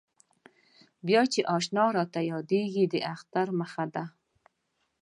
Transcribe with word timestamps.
بیا 1.07 1.21
چې 1.33 1.41
اشنا 1.55 1.85
راته 1.97 2.19
یادېږي 2.31 2.83
د 2.93 2.95
اختر 3.13 3.47
مخه 3.59 3.85
ده. 3.93 4.05